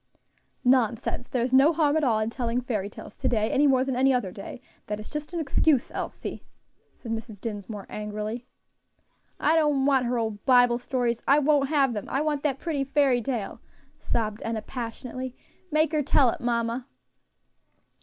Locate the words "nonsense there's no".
0.63-1.71